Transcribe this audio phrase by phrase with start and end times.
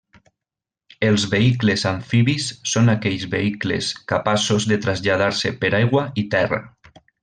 [1.09, 6.65] Els vehicles amfibis són aquells vehicles capaços de traslladar-se per aigua i terra.